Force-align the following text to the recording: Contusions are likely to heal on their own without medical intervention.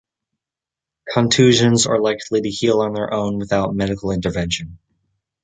Contusions 1.13 1.85
are 1.85 1.99
likely 2.01 2.41
to 2.41 2.49
heal 2.49 2.81
on 2.81 2.93
their 2.95 3.13
own 3.13 3.37
without 3.37 3.75
medical 3.75 4.09
intervention. 4.09 4.79